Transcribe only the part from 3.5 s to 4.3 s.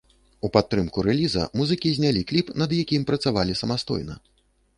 самастойна.